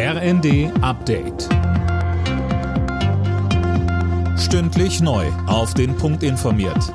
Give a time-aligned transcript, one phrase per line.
[0.00, 1.48] RND Update.
[4.38, 5.26] Stündlich neu.
[5.48, 6.94] Auf den Punkt informiert.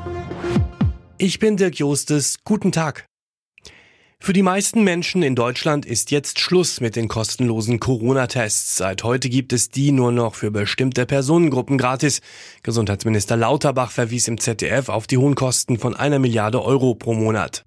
[1.17, 2.37] Ich bin Dirk Jostes.
[2.45, 3.05] Guten Tag.
[4.21, 8.77] Für die meisten Menschen in Deutschland ist jetzt Schluss mit den kostenlosen Corona-Tests.
[8.77, 12.21] Seit heute gibt es die nur noch für bestimmte Personengruppen gratis.
[12.63, 17.65] Gesundheitsminister Lauterbach verwies im ZDF auf die hohen Kosten von einer Milliarde Euro pro Monat.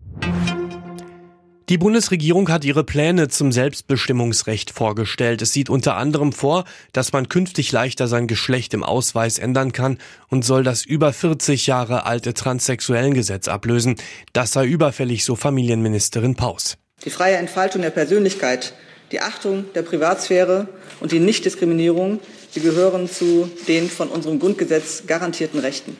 [1.68, 5.42] Die Bundesregierung hat ihre Pläne zum Selbstbestimmungsrecht vorgestellt.
[5.42, 9.98] Es sieht unter anderem vor, dass man künftig leichter sein Geschlecht im Ausweis ändern kann
[10.28, 13.96] und soll das über 40 Jahre alte Transsexuellengesetz ablösen.
[14.32, 16.76] Das sei überfällig, so Familienministerin Paus.
[17.04, 18.72] Die freie Entfaltung der Persönlichkeit,
[19.10, 20.68] die Achtung der Privatsphäre
[21.00, 22.20] und die Nichtdiskriminierung,
[22.52, 25.96] sie gehören zu den von unserem Grundgesetz garantierten Rechten.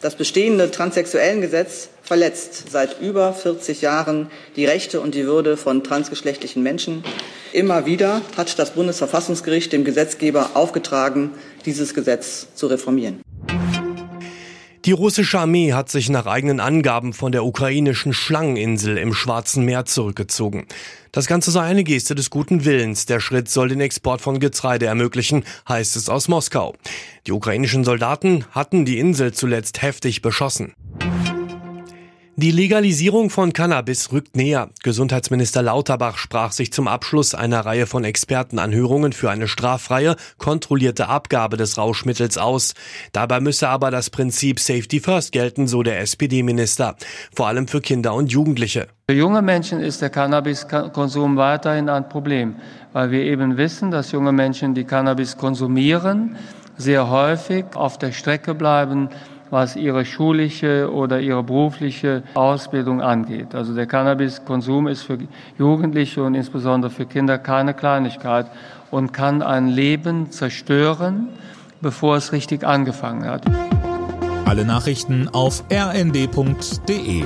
[0.00, 6.62] Das bestehende Transsexuellengesetz verletzt seit über 40 Jahren die Rechte und die Würde von transgeschlechtlichen
[6.62, 7.02] Menschen.
[7.52, 11.30] Immer wieder hat das Bundesverfassungsgericht dem Gesetzgeber aufgetragen,
[11.64, 13.25] dieses Gesetz zu reformieren.
[14.86, 19.84] Die russische Armee hat sich nach eigenen Angaben von der ukrainischen Schlangeninsel im Schwarzen Meer
[19.84, 20.66] zurückgezogen.
[21.10, 23.04] Das Ganze sei eine Geste des guten Willens.
[23.04, 26.76] Der Schritt soll den Export von Getreide ermöglichen, heißt es aus Moskau.
[27.26, 30.72] Die ukrainischen Soldaten hatten die Insel zuletzt heftig beschossen.
[32.38, 34.68] Die Legalisierung von Cannabis rückt näher.
[34.82, 41.56] Gesundheitsminister Lauterbach sprach sich zum Abschluss einer Reihe von Expertenanhörungen für eine straffreie, kontrollierte Abgabe
[41.56, 42.74] des Rauschmittels aus.
[43.12, 46.96] Dabei müsse aber das Prinzip Safety First gelten, so der SPD-Minister.
[47.34, 48.88] Vor allem für Kinder und Jugendliche.
[49.08, 52.56] Für junge Menschen ist der Cannabiskonsum weiterhin ein Problem,
[52.92, 56.36] weil wir eben wissen, dass junge Menschen, die Cannabis konsumieren,
[56.76, 59.08] sehr häufig auf der Strecke bleiben,
[59.50, 63.54] was ihre schulische oder ihre berufliche Ausbildung angeht.
[63.54, 65.18] Also der Cannabiskonsum ist für
[65.58, 68.46] Jugendliche und insbesondere für Kinder keine Kleinigkeit
[68.90, 71.28] und kann ein Leben zerstören,
[71.80, 73.44] bevor es richtig angefangen hat.
[74.44, 77.24] Alle Nachrichten auf rnd.de